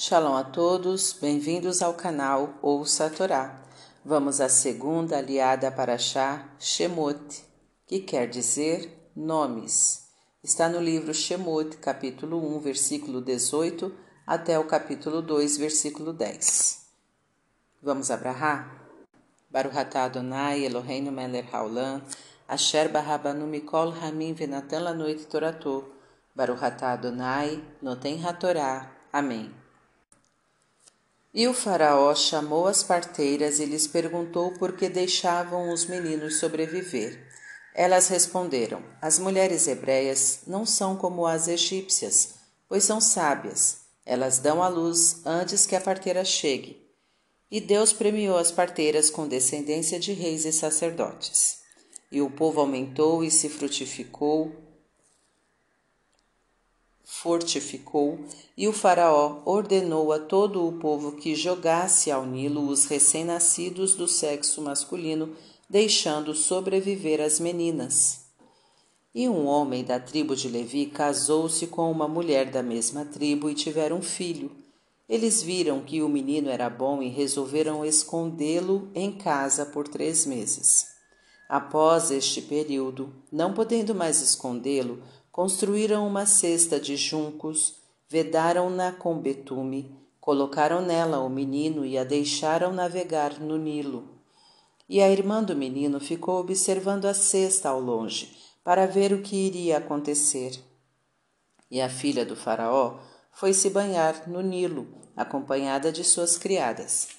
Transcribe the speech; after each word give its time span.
Shalom 0.00 0.36
a 0.36 0.44
todos, 0.44 1.12
bem-vindos 1.12 1.82
ao 1.82 1.92
canal 1.92 2.54
Ouça 2.62 3.06
a 3.06 3.10
Torá. 3.10 3.60
Vamos 4.04 4.40
à 4.40 4.48
segunda 4.48 5.18
aliada 5.18 5.72
para 5.72 5.98
Shá, 5.98 6.48
Shemot, 6.56 7.42
que 7.84 7.98
quer 7.98 8.28
dizer 8.28 9.10
nomes. 9.16 10.04
Está 10.40 10.68
no 10.68 10.78
livro 10.80 11.12
Shemot, 11.12 11.78
capítulo 11.78 12.38
1, 12.58 12.60
versículo 12.60 13.20
18, 13.20 13.92
até 14.24 14.56
o 14.56 14.62
capítulo 14.68 15.20
2, 15.20 15.56
versículo 15.56 16.12
10. 16.12 16.86
Vamos 17.82 18.12
abrahar? 18.12 18.88
Baruch 19.50 19.76
atah 19.76 20.04
Adonai 20.04 20.64
Eloheinu 20.64 21.10
melech 21.10 21.52
haolam, 21.52 22.02
asher 22.46 22.88
barabanu 22.88 23.48
mikol 23.48 23.90
hamim 24.00 24.32
venatan 24.32 24.84
lanoit 24.84 25.26
torato, 25.28 25.90
Baruch 26.36 26.62
atah 26.62 26.92
Adonai 26.92 27.60
noten 27.82 28.24
hatorá. 28.24 28.92
Amém. 29.12 29.67
E 31.38 31.46
o 31.46 31.54
Faraó 31.54 32.16
chamou 32.16 32.66
as 32.66 32.82
parteiras 32.82 33.60
e 33.60 33.64
lhes 33.64 33.86
perguntou 33.86 34.50
por 34.54 34.72
que 34.72 34.88
deixavam 34.88 35.72
os 35.72 35.86
meninos 35.86 36.40
sobreviver. 36.40 37.16
Elas 37.72 38.08
responderam: 38.08 38.82
As 39.00 39.20
mulheres 39.20 39.68
hebreias 39.68 40.40
não 40.48 40.66
são 40.66 40.96
como 40.96 41.24
as 41.24 41.46
egípcias, 41.46 42.34
pois 42.68 42.82
são 42.82 43.00
sábias. 43.00 43.82
Elas 44.04 44.40
dão 44.40 44.60
à 44.60 44.66
luz 44.66 45.20
antes 45.24 45.64
que 45.64 45.76
a 45.76 45.80
parteira 45.80 46.24
chegue. 46.24 46.84
E 47.48 47.60
Deus 47.60 47.92
premiou 47.92 48.36
as 48.36 48.50
parteiras 48.50 49.08
com 49.08 49.28
descendência 49.28 50.00
de 50.00 50.12
reis 50.12 50.44
e 50.44 50.52
sacerdotes. 50.52 51.58
E 52.10 52.20
o 52.20 52.28
povo 52.28 52.60
aumentou 52.60 53.22
e 53.22 53.30
se 53.30 53.48
frutificou 53.48 54.67
fortificou, 57.10 58.18
e 58.54 58.68
o 58.68 58.72
Faraó 58.72 59.40
ordenou 59.46 60.12
a 60.12 60.18
todo 60.18 60.68
o 60.68 60.72
povo 60.72 61.12
que 61.12 61.34
jogasse 61.34 62.10
ao 62.10 62.26
Nilo 62.26 62.68
os 62.68 62.84
recém-nascidos 62.84 63.94
do 63.94 64.06
sexo 64.06 64.60
masculino, 64.60 65.34
deixando 65.68 66.34
sobreviver 66.34 67.22
as 67.22 67.40
meninas. 67.40 68.26
E 69.14 69.26
um 69.26 69.46
homem 69.46 69.82
da 69.82 69.98
tribo 69.98 70.36
de 70.36 70.48
Levi 70.48 70.84
casou-se 70.84 71.66
com 71.68 71.90
uma 71.90 72.06
mulher 72.06 72.50
da 72.50 72.62
mesma 72.62 73.06
tribo 73.06 73.48
e 73.48 73.54
tiveram 73.54 73.96
um 73.96 74.02
filho. 74.02 74.52
Eles 75.08 75.42
viram 75.42 75.80
que 75.80 76.02
o 76.02 76.08
menino 76.10 76.50
era 76.50 76.68
bom 76.68 77.02
e 77.02 77.08
resolveram 77.08 77.86
escondê-lo 77.86 78.90
em 78.94 79.10
casa 79.10 79.64
por 79.64 79.88
três 79.88 80.26
meses. 80.26 80.88
Após 81.48 82.10
este 82.10 82.42
período, 82.42 83.10
não 83.32 83.54
podendo 83.54 83.94
mais 83.94 84.20
escondê-lo, 84.20 85.02
Construíram 85.38 86.04
uma 86.04 86.26
cesta 86.26 86.80
de 86.80 86.96
juncos, 86.96 87.76
vedaram-na 88.08 88.90
com 88.90 89.16
betume, 89.20 89.96
colocaram 90.20 90.82
nela 90.82 91.20
o 91.20 91.30
menino 91.30 91.86
e 91.86 91.96
a 91.96 92.02
deixaram 92.02 92.72
navegar 92.72 93.38
no 93.38 93.56
Nilo. 93.56 94.18
E 94.88 95.00
a 95.00 95.08
irmã 95.08 95.40
do 95.40 95.54
menino 95.54 96.00
ficou 96.00 96.40
observando 96.40 97.04
a 97.04 97.14
cesta 97.14 97.68
ao 97.68 97.80
longe, 97.80 98.36
para 98.64 98.84
ver 98.84 99.12
o 99.12 99.22
que 99.22 99.36
iria 99.36 99.78
acontecer. 99.78 100.60
E 101.70 101.80
a 101.80 101.88
filha 101.88 102.26
do 102.26 102.34
Faraó 102.34 102.98
foi 103.30 103.52
se 103.52 103.70
banhar 103.70 104.28
no 104.28 104.40
Nilo, 104.40 104.88
acompanhada 105.16 105.92
de 105.92 106.02
suas 106.02 106.36
criadas. 106.36 107.10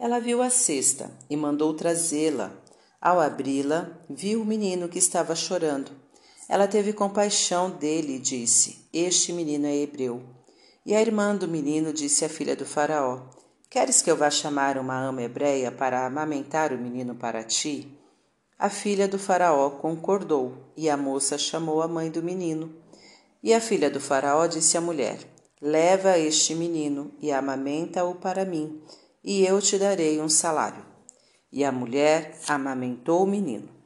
Ela 0.00 0.18
viu 0.18 0.42
a 0.42 0.50
cesta 0.50 1.16
e 1.30 1.36
mandou 1.36 1.72
trazê-la. 1.74 2.50
Ao 3.00 3.20
abri-la, 3.20 3.88
viu 4.10 4.42
o 4.42 4.44
menino 4.44 4.88
que 4.88 4.98
estava 4.98 5.36
chorando 5.36 6.07
ela 6.48 6.66
teve 6.66 6.94
compaixão 6.94 7.70
dele 7.70 8.16
e 8.16 8.18
disse: 8.18 8.88
Este 8.92 9.32
menino 9.32 9.66
é 9.66 9.76
hebreu. 9.76 10.22
E 10.86 10.94
a 10.94 11.00
irmã 11.00 11.36
do 11.36 11.46
menino 11.46 11.92
disse 11.92 12.24
à 12.24 12.28
filha 12.28 12.56
do 12.56 12.64
Faraó: 12.64 13.20
Queres 13.68 14.00
que 14.00 14.10
eu 14.10 14.16
vá 14.16 14.30
chamar 14.30 14.78
uma 14.78 14.98
ama 14.98 15.22
hebreia 15.22 15.70
para 15.70 16.06
amamentar 16.06 16.72
o 16.72 16.78
menino 16.78 17.14
para 17.14 17.44
ti? 17.44 17.94
A 18.58 18.70
filha 18.70 19.06
do 19.06 19.18
Faraó 19.18 19.68
concordou, 19.70 20.72
e 20.74 20.88
a 20.88 20.96
moça 20.96 21.36
chamou 21.36 21.82
a 21.82 21.86
mãe 21.86 22.10
do 22.10 22.22
menino. 22.22 22.74
E 23.42 23.52
a 23.52 23.60
filha 23.60 23.90
do 23.90 24.00
Faraó 24.00 24.46
disse 24.46 24.78
à 24.78 24.80
mulher: 24.80 25.18
Leva 25.60 26.18
este 26.18 26.54
menino 26.54 27.12
e 27.20 27.30
amamenta-o 27.30 28.14
para 28.14 28.46
mim, 28.46 28.80
e 29.22 29.44
eu 29.44 29.60
te 29.60 29.76
darei 29.76 30.18
um 30.18 30.30
salário. 30.30 30.84
E 31.52 31.62
a 31.62 31.70
mulher 31.70 32.38
amamentou 32.48 33.22
o 33.22 33.26
menino. 33.26 33.77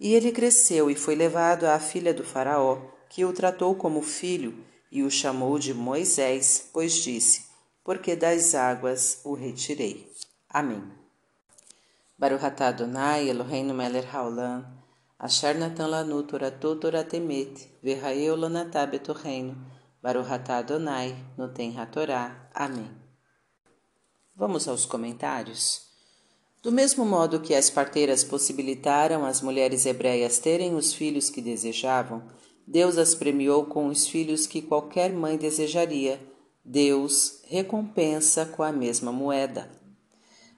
E 0.00 0.14
ele 0.14 0.32
cresceu 0.32 0.90
e 0.90 0.94
foi 0.94 1.14
levado 1.14 1.64
à 1.64 1.78
filha 1.78 2.14
do 2.14 2.24
Faraó, 2.24 2.78
que 3.10 3.22
o 3.22 3.34
tratou 3.34 3.74
como 3.74 4.00
filho 4.00 4.64
e 4.90 5.02
o 5.02 5.10
chamou 5.10 5.58
de 5.58 5.74
Moisés, 5.74 6.70
pois 6.72 6.94
disse: 6.94 7.44
Porque 7.84 8.16
das 8.16 8.54
águas 8.54 9.20
o 9.24 9.34
retirei. 9.34 10.10
Amém. 10.48 10.82
Baruch 12.18 12.44
atah 12.44 12.68
Adonai 12.68 13.28
Eloheinu 13.28 13.74
melech 13.74 14.08
haolam, 14.08 14.64
asher 15.18 15.54
natan 15.58 15.88
lanu 15.88 16.22
toratot 16.22 16.80
toratemet, 16.80 17.68
verraeu 17.82 18.36
lanatá 18.36 18.86
betorreino, 18.86 19.54
Baruch 20.02 20.32
atah 20.32 20.58
Adonai 20.58 21.14
noten 21.36 21.78
hatorá. 21.78 22.48
Amém. 22.54 22.90
Vamos 24.34 24.66
aos 24.66 24.86
comentários? 24.86 25.89
Do 26.62 26.70
mesmo 26.70 27.06
modo 27.06 27.40
que 27.40 27.54
as 27.54 27.70
parteiras 27.70 28.22
possibilitaram 28.22 29.24
às 29.24 29.40
mulheres 29.40 29.86
hebreias 29.86 30.38
terem 30.38 30.74
os 30.74 30.92
filhos 30.92 31.30
que 31.30 31.40
desejavam, 31.40 32.22
Deus 32.66 32.98
as 32.98 33.14
premiou 33.14 33.64
com 33.64 33.86
os 33.86 34.06
filhos 34.06 34.46
que 34.46 34.60
qualquer 34.60 35.10
mãe 35.10 35.38
desejaria. 35.38 36.20
Deus 36.62 37.40
recompensa 37.48 38.44
com 38.44 38.62
a 38.62 38.70
mesma 38.70 39.10
moeda. 39.10 39.70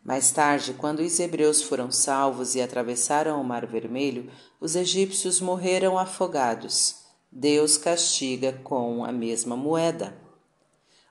Mais 0.04 0.32
tarde, 0.32 0.74
quando 0.74 0.98
os 0.98 1.20
hebreus 1.20 1.62
foram 1.62 1.92
salvos 1.92 2.56
e 2.56 2.60
atravessaram 2.60 3.40
o 3.40 3.44
Mar 3.44 3.64
Vermelho, 3.64 4.28
os 4.60 4.74
egípcios 4.74 5.40
morreram 5.40 5.96
afogados. 5.96 6.96
Deus 7.30 7.78
castiga 7.78 8.52
com 8.64 9.04
a 9.04 9.12
mesma 9.12 9.56
moeda. 9.56 10.12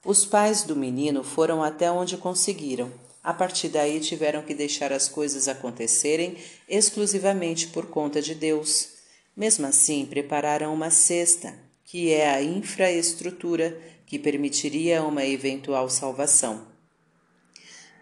Os 0.05 0.25
pais 0.25 0.63
do 0.63 0.75
menino 0.75 1.23
foram 1.23 1.63
até 1.63 1.89
onde 1.89 2.17
conseguiram 2.17 2.91
a 3.23 3.33
partir 3.33 3.69
daí 3.69 3.99
tiveram 3.99 4.41
que 4.41 4.53
deixar 4.53 4.91
as 4.91 5.07
coisas 5.07 5.47
acontecerem 5.47 6.37
exclusivamente 6.67 7.67
por 7.67 7.87
conta 7.87 8.21
de 8.21 8.33
Deus. 8.33 8.93
Mesmo 9.35 9.67
assim, 9.67 10.05
prepararam 10.05 10.73
uma 10.73 10.89
cesta, 10.89 11.53
que 11.85 12.11
é 12.11 12.29
a 12.29 12.41
infraestrutura 12.41 13.79
que 14.05 14.17
permitiria 14.17 15.03
uma 15.03 15.25
eventual 15.25 15.89
salvação. 15.89 16.67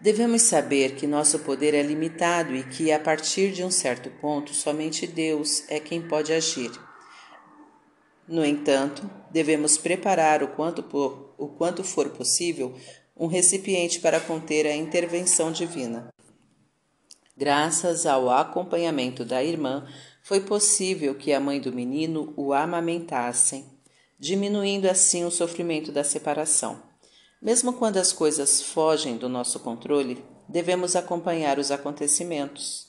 Devemos 0.00 0.42
saber 0.42 0.94
que 0.94 1.06
nosso 1.06 1.38
poder 1.40 1.74
é 1.74 1.82
limitado 1.82 2.56
e 2.56 2.62
que, 2.62 2.90
a 2.90 2.98
partir 2.98 3.52
de 3.52 3.62
um 3.62 3.70
certo 3.70 4.08
ponto, 4.18 4.54
somente 4.54 5.06
Deus 5.06 5.64
é 5.68 5.78
quem 5.78 6.00
pode 6.00 6.32
agir. 6.32 6.70
No 8.26 8.44
entanto, 8.44 9.10
devemos 9.30 9.76
preparar 9.76 10.42
o 10.42 10.48
quanto, 10.48 10.82
por, 10.82 11.34
o 11.36 11.48
quanto 11.48 11.84
for 11.84 12.08
possível 12.10 12.74
um 13.20 13.26
recipiente 13.26 14.00
para 14.00 14.18
conter 14.18 14.66
a 14.66 14.74
intervenção 14.74 15.52
divina. 15.52 16.08
Graças 17.36 18.06
ao 18.06 18.30
acompanhamento 18.30 19.26
da 19.26 19.44
irmã, 19.44 19.86
foi 20.22 20.40
possível 20.40 21.14
que 21.14 21.30
a 21.30 21.38
mãe 21.38 21.60
do 21.60 21.70
menino 21.70 22.32
o 22.34 22.54
amamentassem, 22.54 23.66
diminuindo 24.18 24.88
assim 24.88 25.22
o 25.26 25.30
sofrimento 25.30 25.92
da 25.92 26.02
separação. 26.02 26.82
Mesmo 27.42 27.74
quando 27.74 27.98
as 27.98 28.10
coisas 28.10 28.62
fogem 28.62 29.18
do 29.18 29.28
nosso 29.28 29.60
controle, 29.60 30.24
devemos 30.48 30.96
acompanhar 30.96 31.58
os 31.58 31.70
acontecimentos. 31.70 32.86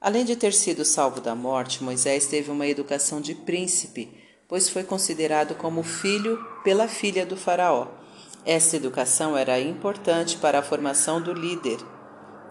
Além 0.00 0.24
de 0.24 0.34
ter 0.34 0.52
sido 0.52 0.84
salvo 0.84 1.20
da 1.20 1.36
morte, 1.36 1.84
Moisés 1.84 2.26
teve 2.26 2.50
uma 2.50 2.66
educação 2.66 3.20
de 3.20 3.34
príncipe, 3.34 4.12
pois 4.48 4.68
foi 4.68 4.82
considerado 4.82 5.54
como 5.54 5.84
filho 5.84 6.36
pela 6.64 6.88
filha 6.88 7.24
do 7.24 7.36
Faraó 7.36 8.05
essa 8.46 8.76
educação 8.76 9.36
era 9.36 9.60
importante 9.60 10.36
para 10.36 10.60
a 10.60 10.62
formação 10.62 11.20
do 11.20 11.32
líder 11.32 11.78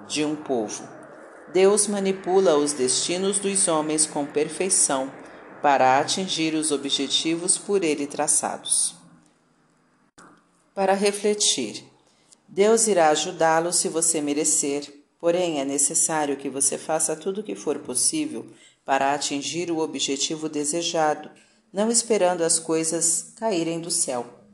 de 0.06 0.25
um 0.25 0.36
povo. 0.36 0.86
Deus 1.53 1.88
manipula 1.88 2.57
os 2.57 2.74
destinos 2.74 3.39
dos 3.39 3.69
homens 3.69 4.06
com 4.06 4.25
perfeição 4.25 5.09
para 5.62 5.97
atingir 5.97 6.53
os 6.53 6.69
objetivos 6.69 7.57
por 7.57 7.81
ele 7.81 8.06
traçados. 8.06 8.94
Para 10.74 10.94
refletir, 10.94 11.86
Deus 12.45 12.88
irá 12.88 13.07
ajudá-lo 13.09 13.71
se 13.71 13.88
você 13.88 14.19
merecer, 14.19 14.94
porém 15.18 15.62
é 15.62 15.65
necessário 15.65 16.36
que 16.36 16.50
você 16.50 16.77
faça 16.77 17.15
tudo 17.15 17.39
o 17.39 17.44
que 17.44 17.56
for 17.56 17.80
possível 17.80 18.45
para 18.83 19.13
atingir 19.13 19.71
o 19.71 19.80
objetivo 19.80 20.50
desejado, 20.50 21.31
não 21.71 21.89
esperando 21.89 22.44
as 22.44 22.59
coisas 22.59 23.33
caírem 23.38 23.80
do 23.80 23.89
céu. 23.89 24.44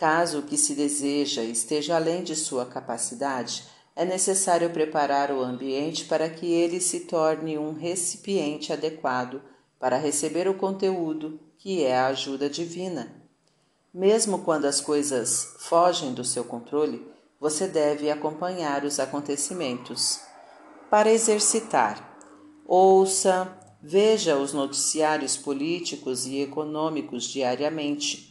Caso 0.00 0.38
o 0.38 0.42
que 0.42 0.56
se 0.56 0.74
deseja 0.74 1.42
esteja 1.42 1.96
além 1.96 2.22
de 2.24 2.34
sua 2.34 2.64
capacidade, 2.64 3.64
é 3.94 4.02
necessário 4.02 4.70
preparar 4.70 5.30
o 5.30 5.42
ambiente 5.42 6.06
para 6.06 6.26
que 6.26 6.50
ele 6.50 6.80
se 6.80 7.00
torne 7.00 7.58
um 7.58 7.74
recipiente 7.74 8.72
adequado 8.72 9.42
para 9.78 9.98
receber 9.98 10.48
o 10.48 10.54
conteúdo 10.54 11.38
que 11.58 11.84
é 11.84 11.98
a 11.98 12.06
ajuda 12.06 12.48
divina. 12.48 13.14
Mesmo 13.92 14.38
quando 14.38 14.64
as 14.64 14.80
coisas 14.80 15.54
fogem 15.58 16.14
do 16.14 16.24
seu 16.24 16.44
controle, 16.44 17.06
você 17.38 17.68
deve 17.68 18.10
acompanhar 18.10 18.86
os 18.86 18.98
acontecimentos. 18.98 20.18
Para 20.88 21.12
exercitar, 21.12 22.16
ouça, 22.66 23.54
veja 23.82 24.38
os 24.38 24.54
noticiários 24.54 25.36
políticos 25.36 26.24
e 26.24 26.40
econômicos 26.40 27.24
diariamente. 27.24 28.30